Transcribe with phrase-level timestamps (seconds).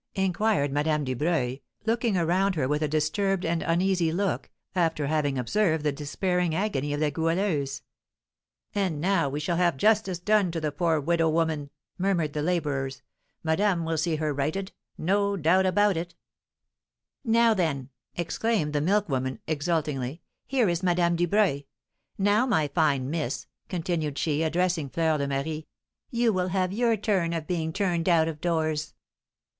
[0.15, 5.83] inquired Madame Dubreuil, looking around her with a disturbed and uneasy look, after having observed
[5.83, 7.83] the despairing agony of the Goualeuse.
[8.75, 11.69] "Ah, now we shall have justice done the poor widow woman!"
[11.99, 13.03] murmured the labourers.
[13.43, 16.15] "Madame will see her righted, no doubt about it!"
[17.23, 21.61] "Now, then," exclaimed the milk woman, exultingly, "here is Madame Dubreuil.
[22.17, 25.67] Now, my fine miss," continued she, addressing Fleur de Marie,
[26.09, 28.95] "you will have your turn of being turned out of doors!"